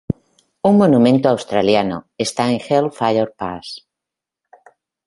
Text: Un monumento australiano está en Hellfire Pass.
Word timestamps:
Un 0.69 0.73
monumento 0.81 1.25
australiano 1.29 1.97
está 2.25 2.43
en 2.51 2.57
Hellfire 2.67 3.27
Pass. 3.39 3.65